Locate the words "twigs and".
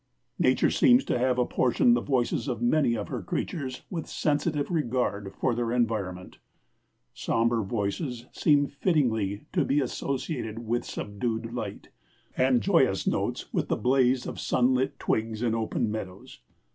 14.97-15.55